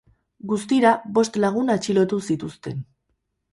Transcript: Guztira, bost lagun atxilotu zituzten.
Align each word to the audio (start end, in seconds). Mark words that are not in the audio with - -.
Guztira, 0.51 0.93
bost 1.19 1.37
lagun 1.45 1.71
atxilotu 1.75 2.21
zituzten. 2.31 2.83